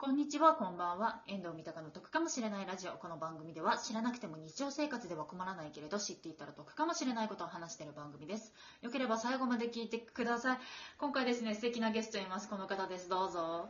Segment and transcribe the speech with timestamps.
[0.00, 1.20] こんにちは、こんばんは。
[1.26, 2.92] 遠藤三鷹の得かもしれないラジオ。
[2.92, 8.54] この番組では知らなくても日常生活では困らないけれど知っていたら得かもしれないことを話している番組です。
[8.80, 10.58] よければ最後まで聞いてください。
[10.96, 12.48] 今回ですね、素敵なゲストいます。
[12.48, 13.10] この方です。
[13.10, 13.68] どうぞ。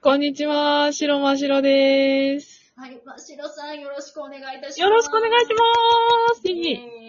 [0.00, 2.72] こんにちは、白真白です。
[2.76, 4.80] はい、ましろさんよろしくお願いいたします。
[4.80, 5.56] よろしくお願いしま
[6.36, 6.99] す。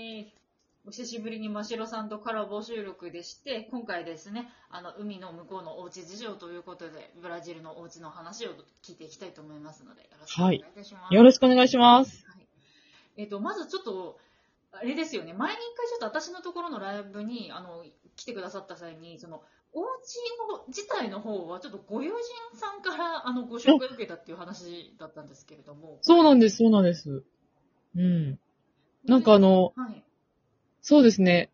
[0.92, 8.50] お久しぶりにましろさんとコラボ収録でして、今回ですね、あの、海の向こうのおうち事情ということで、ブラジルのおうちの話を
[8.84, 11.16] 聞いていきたいと思いますので、よろしくお願いいたします。
[11.16, 12.26] よろしくお願いします。
[12.28, 12.46] はい
[13.16, 14.20] えっ、と、まずちょっと、
[14.74, 17.86] あれですよね、前に一回ちょっと私のところのライブに、あの、
[18.18, 19.86] 来てくださった際に、その、お家
[20.50, 26.00] の自体の方は、ちょっとご友人さんから、あの、ご紹介を受けたっていう話だったんですけれども。
[26.02, 27.24] そうなんです、そうなんです。
[27.96, 28.38] うん。
[29.06, 30.04] なんかあの、はい。
[30.82, 31.50] そうですね。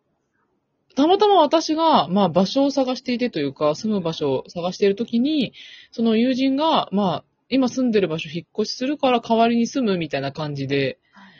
[0.96, 5.52] たまたま私が、まあ場所を探していてというか、住む場所を探しているときに、
[5.92, 11.32] その友人が、まあ、今住んでる場所引っ越しするから代わりに住むみたいな感じで、はい。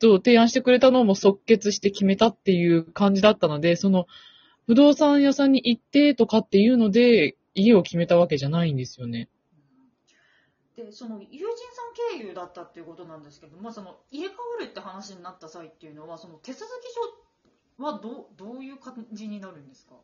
[0.00, 4.06] と提案してくれたのも即決して決めたっていう感じだったので、その、
[4.66, 9.28] 不動産屋さんに行ってとかっていうので、家を決めたわけじゃないんですよね。
[10.84, 19.94] で、その、友人さん経由だったっていうことなんですけど、まあ、その、入れ替わるって話になった際っていうのは、その、手続き上はどう、どういう感じになるんですか？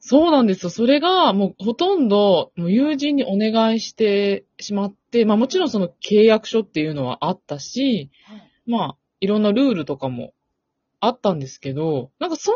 [0.00, 0.70] そうなんですよ。
[0.70, 8.50] それが、もうほとんど、もう友人にお願いしてしまって、まあもちろんその契約書っていうのはあったし、はい。
[8.66, 10.34] まあ、いろんなルールとかも
[11.00, 12.54] あったんですけど、なんかそん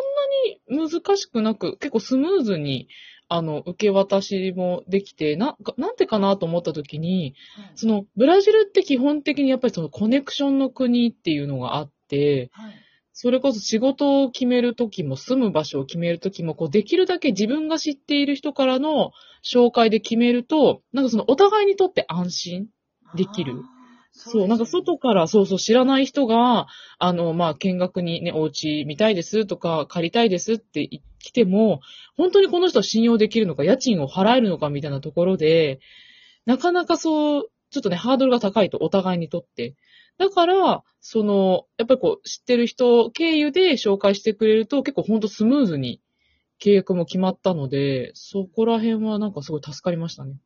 [0.68, 2.88] なに難しくなく、結構スムーズに、
[3.28, 7.72] あの、受け渡しもできて、な、なんてかなと思った時に、はい。
[7.74, 12.74] その、ブラジルって基本的にやっぱりそのコネクションの国っていうのがあって、はい。
[13.12, 22.68] それこそ仕事を決めるときも、住む場所を決めるときも、こう、できるだけ自分が知っている人からの紹介で決めると、なんかその、お互いにとって安心。
[23.14, 23.54] できる
[24.16, 26.66] そう、なんか外から、そうそう、知らない人が、
[26.98, 31.80] あの、まあ、見学にね、お家見たいですとか、借りたいですって言来ても、
[32.16, 35.80] 本当にこの人は信用できるのか、家賃を払えるのかみたいなところで、
[36.46, 39.74] なかなかそう、ちょっとね、ハードルが高いと、お互いにとって。
[40.18, 46.00] だから、その、やっぱりこう、知ってる人経由で紹介してくれると、結構ほんとスムーズに
[46.62, 50.36] 契約も決まったので、そこら辺はなんかすごい助かりましたね。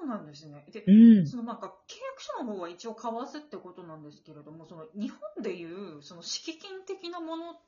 [0.00, 0.64] あ、そうなんですね。
[0.72, 1.26] で、うん。
[1.26, 7.58] そのなんか契約書の方は一応為替ってことなんですけれども、その日本でいうその敷金的なものっ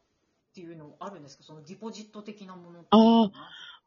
[0.54, 1.44] ていうのあるんですか？
[1.44, 3.32] そのディポジット的なものっていうのは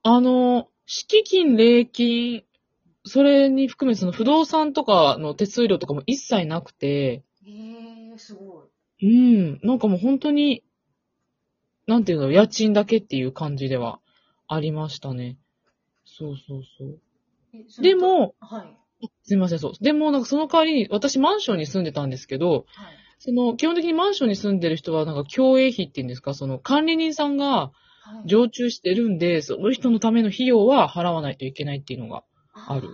[0.04, 2.44] あの、敷金、礼金、
[3.06, 8.70] それに含めその不動産とかの手数料とかも一切なくて、へえー、すご
[9.02, 9.08] い。
[9.08, 10.64] うん、なんかもう本当に、
[11.88, 14.00] なんていうの、家賃だけっていう感じでは
[14.48, 15.38] ありましたね。
[16.06, 17.00] そうそうそう。
[17.82, 19.10] でも、はい。
[19.24, 19.74] すみません、そう。
[19.82, 22.96] でも、なんかその代わりに、私マンションに住んでたんですけど、はい。
[23.20, 27.72] その、基本的にマンションに住んでる人は、なんか共営費っていうんですか、その管理人さんが
[28.02, 32.24] はい、常駐してるんで、その人のための費用は払わないといけないっていうのが。
[32.68, 32.92] あるー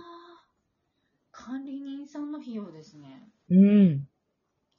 [1.32, 3.28] 管理人さんの費用ですね。
[3.50, 4.06] うん。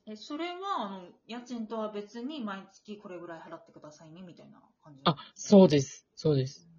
[0.05, 6.05] え、それは、あの、家賃とは別に毎月これぐらい払ってくださいね、みたいな感じあ、そうです。
[6.15, 6.72] そうです。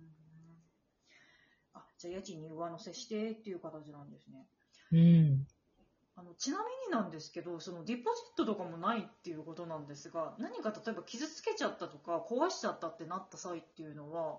[2.04, 4.46] じゃあ家賃に上乗せしてっていう形なんですね。
[4.92, 5.46] うん。
[6.16, 14.38] あのちなみになんですけど、そのディポジットとかもないっていうことなんですが、何か例えば傷つけちゃったとか壊しちゃったってなった際っていうのは、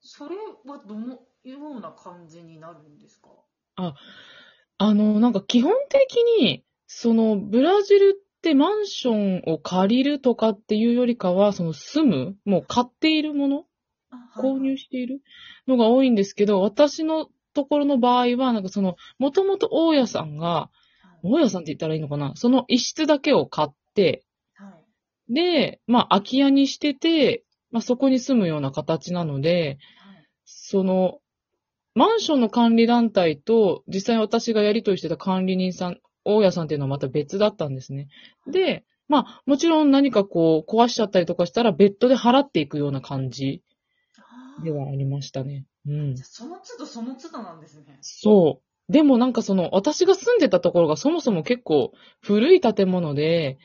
[0.00, 3.28] それはどのような感じになるんですか？
[3.76, 13.65] あの、なんか基本的に、その、ブラジルってマンションを借りるとかっていうよりかは、その住む、もう買っているもの
[14.36, 15.22] 購入している
[15.66, 20.70] のが多いんですけど、私のところの場合は、なんかその、もともと大家さんが、
[21.22, 22.32] 大家さんって言ったらいいのかな？
[22.36, 24.24] その一室だけを買って、
[24.54, 24.70] は
[25.28, 25.34] い。
[25.34, 30.26] で、まあ空き家にしてて、まあそこに住むような形なので、はい。
[30.44, 31.18] その、
[31.94, 38.08] マンションの管理団体と、実際私がやり取りしてた管理人さん、大家さんっていうのはまた別だったんですね。
[38.46, 43.62] で、まあ、もちろん何かこう、壊しちゃったりとかしたら、別途で払っていくような感じ
[44.58, 45.64] ではありましたね。
[45.86, 46.24] うんじゃ。
[46.24, 47.98] あその都度その都度なんですね。
[48.00, 48.92] そう。
[48.92, 53.58] でもなんかその、私が住んでたところがそもそも結構古い建物で、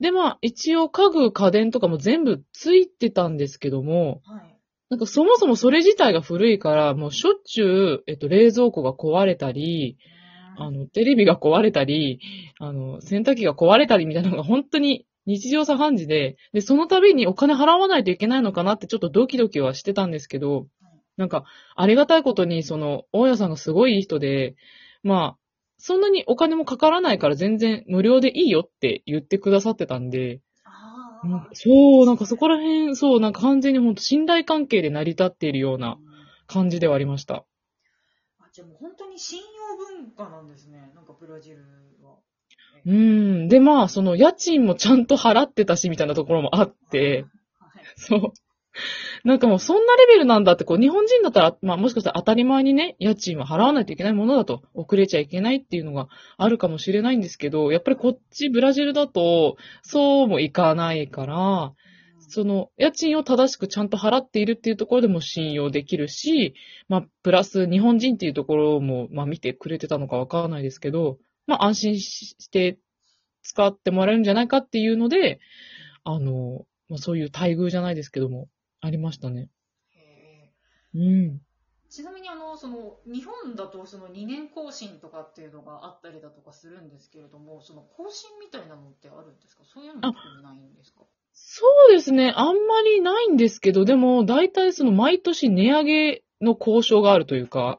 [0.00, 4.58] でまあ、一応家具、家電とかも全部ついてたんですけども、はい。
[4.90, 9.96] なんかそもそもそれ自体が古いから、もうしょっちゅう、えっと、冷蔵庫が壊れたり、
[10.56, 12.20] あの、テレビが壊れたり、
[12.58, 20.66] あの、洗濯機が壊れたりみたいなのが本当に日常茶飯事で、で、その度にお金払わないといけないのかなってちょっとドキドキはしてたんですけど、
[21.16, 21.44] なんか、
[21.76, 24.56] ありがたいことに、その、大家さんがすごいいい人で、
[25.02, 25.38] まあ、
[25.78, 31.48] そんなにお金もかからないから全然無料でいいよって言ってくださってたんで、あ。
[31.52, 36.12] そう、なんかそこら辺、そう、なんか完全に本当信頼関係で成り立っているようなうん
[36.46, 37.46] 感じではありました。
[38.38, 40.92] あじゃあもう本当に信用文化なんですね。
[40.94, 41.64] なんかブラジル
[42.02, 42.18] は。
[42.84, 43.48] うん。
[43.48, 47.24] で、まあ、その家賃もちゃんと払ってたし、みたいなところもあって、
[47.58, 47.82] はい。
[47.96, 48.32] そう。
[49.24, 56.08] なんかもうそんなレベルなんだって、こう日本人だったら、まあもしかしたら当たり前にね、家賃は払わないといけないものだと、遅れちゃいけないっていうのが
[56.38, 61.72] あるかもしれないんですけど、やっぱりこっちブラジルだと、そうもいかないから、
[62.28, 66.54] その家賃を正しくちゃんと払っているっていうところでも信用できるし、
[66.88, 72.78] まあプラス日本人っていうところも、まあ見てくれてたのかわからないですけど、まあ安心して
[73.42, 75.40] 使ってもらえるんじゃないかっていうので、
[76.04, 78.48] あの、まあそういう待遇じゃないですけども、
[78.80, 79.48] ありましたね。
[79.96, 80.48] へ
[80.94, 81.02] うん。
[81.02, 81.38] ー
[81.90, 89.64] ちなみにあの、その、日本だとその2年更新とかっていうのがあったりだとかするんですけれども、その更新みたいなのってあるんですか？
[89.64, 91.00] そういうのってないんですか？
[91.34, 92.32] そうですね。
[92.34, 97.78] あんまりないんですけど、でも、大体その毎年値上げの交渉があるというか、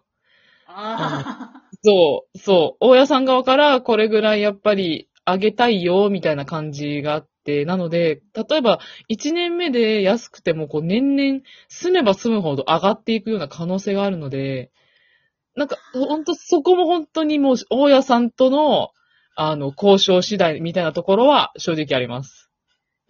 [0.66, 14.72] あ そう、そう、大家さん側からこれぐらいやっぱり上げたいよ、みたいな感じがあって、なので、例えば1年目で安くてもこう年々住めば住むほど上がっていくような可能性があるので、
[15.56, 18.90] なんか、ほんとそこも本当にもう大家さんとの、
[19.36, 22.50] あの、交渉次第みたいなところは正直あります。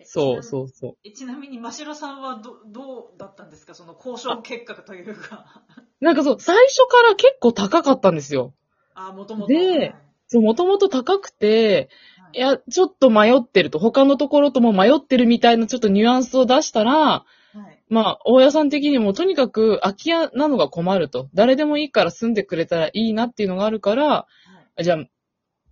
[0.01, 0.03] あ。
[0.03, 0.97] そうそうそう。
[1.05, 3.75] えちなみに、真城さんはど、どうだったんですか？
[3.75, 5.63] その交渉結果というか。
[6.01, 8.53] なんかそう、最初から結構高かったんですよ。
[8.95, 9.47] あ、もともと。
[9.47, 9.95] ではい
[10.27, 17.25] そう、もともと高くて、はいいや、ちょっと迷ってると、他のところとも迷ってるみたいなちょっとニュアンスを出したら、は
[17.69, 17.83] い。
[17.89, 21.29] まあ、大家さん的にもとにかく空き家なのが困ると。
[21.35, 24.27] 誰でもいいから住んでくれたらいいなっていうのがあるから、は
[24.79, 25.09] いじゃあ、う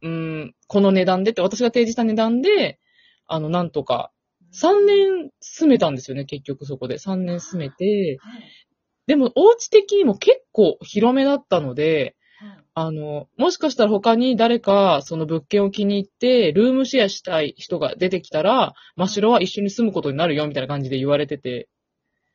[0.04, 2.80] ーん、この値段でって、私が提示した値段で、
[3.26, 4.12] あの、なんとか、
[4.54, 7.00] 3年住めたんですよね、結局そこで。
[7.00, 8.18] 3年住めて。
[8.20, 8.44] はい。
[9.08, 12.16] でも、お家的にも結構広めだったので、はい。
[12.74, 21.68] あの、もしかしたら他に誰かその物件を気に入って、ルームシェアしたい人が出てきたら、真城は一緒に住むことになるよ、みたいな感じで言われてて。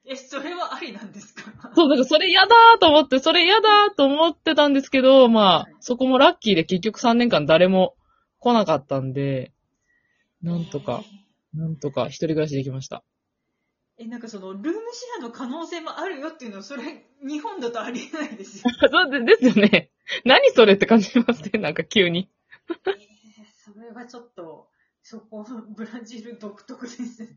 [0.08, 1.72] え、それはありなんですか？
[1.74, 7.94] そう、なんかそれ嫌だーと思って、それ嫌だーと思ってたんですけど、まあはい、そこもラッキーで結局3年間誰も
[8.38, 9.52] 来なかったんで、
[10.42, 11.02] なんとか、
[11.54, 13.02] なんとか一人暮らしできました。
[13.98, 14.04] え。
[14.04, 16.82] え、なんかその、ルームシェアの可能性もあるよっていうのは、それ、
[17.26, 18.70] 日本だとありえないですよ。
[18.90, 19.90] そうでですよね。
[20.24, 22.28] 何それって感じしますね、なんか急に。
[22.68, 23.06] えー
[23.66, 24.68] それはちょっと、
[25.02, 25.44] そこ、
[25.76, 27.36] ブラジル独特ですね。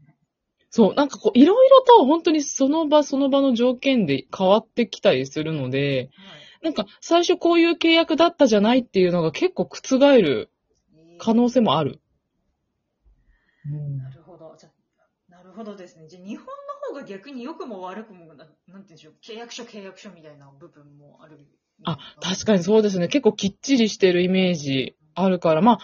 [0.69, 6.11] そう、なんかこう、いろいろと本当にその場その場の条件で変わってきたりするので、
[6.61, 10.51] なんか最初こういう契約だったじゃないっていうのが結構覆る
[10.93, 11.15] はい。
[11.17, 11.99] 可能性もある。
[13.65, 14.18] うんなるほど。
[14.18, 14.18] じゃあなる
[15.59, 16.07] ほどですね。
[16.07, 16.51] じゃあ日本の
[16.87, 21.37] 方が逆に良くも悪くもな、なんて言うんでしょう、契約書契約書みたいな部分もある。
[21.83, 23.09] あ、確かにそうですね。
[23.09, 25.79] 結構きっちりしてるイメージあるから、まあ、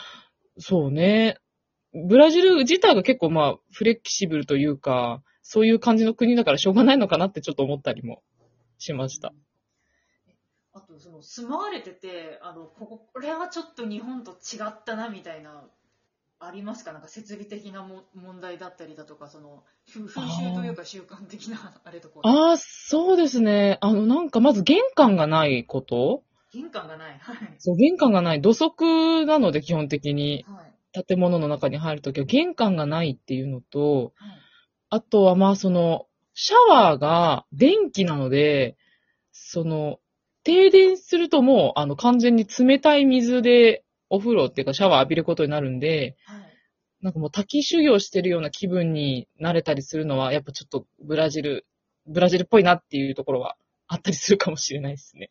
[0.57, 1.38] そうね。
[1.94, 8.24] ブラジル自体が結構まあ、フレキシブルというか、そういう感じの国だからしょうがないのかなってちょっと思ったりも
[8.77, 9.33] しました。
[10.74, 15.70] あと、その、住まわれてて、あの、ここ、これはちょっと日本と違ったな、みたいな、
[16.39, 16.92] ありますか？
[16.94, 22.15] なんか設備的なも問題だったりだとか、その、ふ風習というか習慣的な、あれとか。
[22.24, 23.77] ああ、そうですね。
[23.82, 27.18] あの、なんかまず玄関がないこと玄関がない。
[27.20, 27.56] はい。
[27.60, 28.42] そう、玄関がない。
[28.42, 30.63] 土足なので基本的には
[31.01, 31.06] い。
[31.08, 34.46] 建物の中に入るときは玄関がないっていうのと、はい。
[34.89, 38.77] あとはまあその、シャワーが電気なので、
[39.34, 40.00] その、
[40.44, 43.85] 停電するともう、あの、完全に冷たい水で
[44.15, 46.45] お風呂っていうかシャワー浴びることになるんで、はい。
[47.01, 51.67] なんかもう滝修行してるような気分になれたりするのは、やっぱちょっとブラジル、
[52.07, 53.55] ブラジルっぽいなっていうところは
[53.88, 55.29] あったりするかもしれないですね。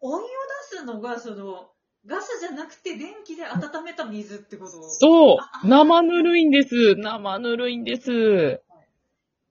[0.00, 0.26] お湯を
[0.70, 1.70] 出すのが、その、
[2.06, 4.70] ガスじゃなくて電気で温めた水ってこと？
[4.88, 5.36] そう！
[5.66, 6.94] 生ぬるいんです！
[6.94, 8.62] 生ぬるいんです！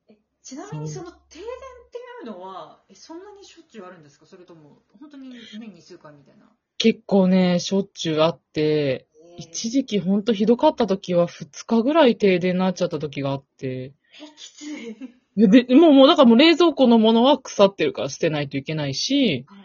[0.09, 4.25] えちなみにその停電っていうのは、え、そんなにしょっちゅうあるんですか？
[4.25, 6.49] それとも、本当に年に数回みたいな？
[6.77, 9.07] 結構ね、しょっちゅうあって、
[9.37, 13.93] 一時期ほんとひどかった時は2日ぐらい停電になっちゃった時があって、え、
[14.35, 14.97] きつい。
[15.37, 19.55] で、でもう、もうだからもう冷蔵庫のものは腐ってるから捨てないといけないし、は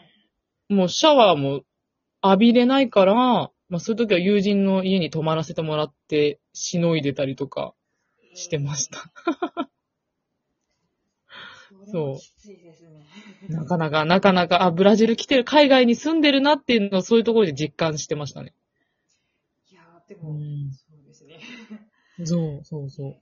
[0.71, 0.75] い。
[0.75, 1.63] もうシャワーも
[2.23, 7.75] 浴びれないから、まあそういう時は友人の家に泊まらせてもらって、しのいでたりとか
[8.35, 9.11] してました。
[11.85, 13.07] そうれもきついですね。
[13.49, 18.55] なかなか、なかなか、あ、ブラジル来てる、海外に住んでるなっていうのをそういうところで実感してましたね。
[19.71, 21.41] いやーでも、うんそうですね。
[22.25, 23.17] そう、そうそう。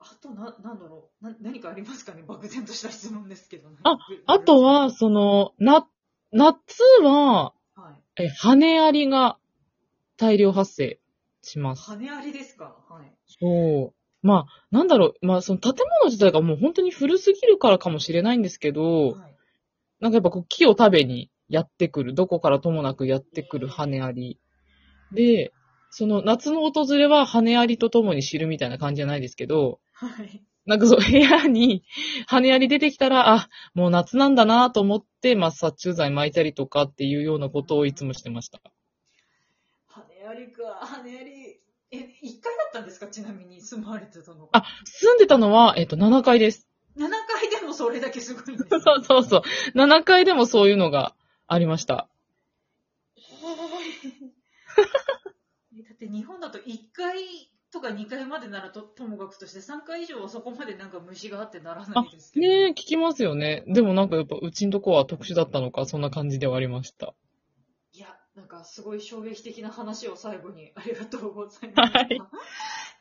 [0.00, 2.22] あとな、なんだろうな、何かありますかね？
[2.26, 5.86] 漠然とした質問ですけど、ああとは、その、な、
[6.32, 8.24] 夏は、はい。
[8.24, 9.38] え、羽アリが
[10.16, 11.00] 大量発生
[11.42, 11.82] します。
[11.92, 12.64] 羽ありですか？
[12.88, 13.12] はい。
[13.40, 13.97] そう。
[14.22, 19.36] まあ、なんだろう、まあ、その建物自体がもう本当に古すぎるからかもしれないんですけど、はい。
[20.00, 24.38] なんかやっぱこう木を食べにやってくる、どこからともなくやってくる羽アリ。
[25.12, 25.52] で、
[25.90, 30.42] その夏の訪れは羽アリとともに知るみたいな感じじゃないですけど、はい。
[30.66, 31.82] なんかそう、部屋に
[32.26, 38.60] 羽アリ出てきたら、あ、もう夏なんだなと思って、まあ、殺虫剤巻いたりとかっていうようなことをいつもしてました。
[39.86, 41.60] 羽ありか、羽あり。
[41.90, 43.06] え、1階だったんですか？
[43.08, 44.48] ちなみに住まわれてたのが。
[44.52, 46.66] あ、住んでたのは、えっと、7階です。
[46.96, 49.42] 7階でもそれだけすごいんですね そうそうそう。
[49.78, 51.14] 7階でもそういうのが
[51.46, 52.08] ありました。
[55.76, 62.46] えだって日本だと1階とか2階までならとともかくとして3階以上はそこまでなんか虫があってならないですけど。
[62.46, 63.62] ねえ、聞きますよね。
[63.68, 67.14] でもなんかやっぱ、うちんとこは特殊だったのか、そんな感じではありました。
[68.38, 71.92] なんかすごい衝撃的な話を最後にありがとうございます。
[71.92, 72.08] はい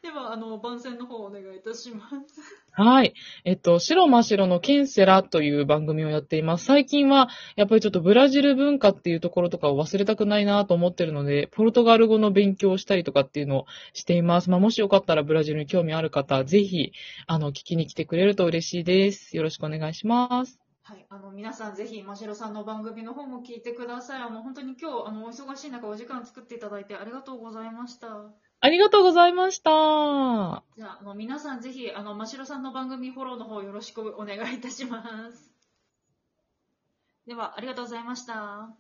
[0.03, 2.39] では、あの、番宣の方お願いいたします。
[2.72, 3.15] はい。
[3.46, 6.65] えっと、白真っ白のケンセラという番組をやっています。
[6.65, 14.51] 最近は、やっぱりちょっとブラジル文化っていうところとかを忘れたくないなと思ってるので、ポルトガル語の勉強をしたりとかっていうのをしています。
[14.51, 16.91] まあ、もしよかったらブラジルに興味ある方、ぜひ、
[17.25, 19.36] あの、聞きに来てくれると嬉しいです。
[19.36, 20.66] よろしくお願いします。
[20.88, 24.22] はい、あの、皆さんぜひ、ましろさんの番組の方も聞いてください。
[24.22, 28.08] あの、本当に今日、あの、お忙しい中お時間作っていただいてありがとうございました。
[28.62, 30.63] ありがとうございました。
[30.77, 35.03] じゃあ、あの、皆さんぜひ、あの、ましろさんの番組フォローの方よろしくお願いいたしま
[35.34, 35.53] す。
[37.25, 38.77] では、ありがとうございました。